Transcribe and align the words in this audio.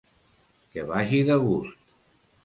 Que 0.71 0.85
vagi 0.91 1.19
de 1.27 1.37
gust! 1.43 1.77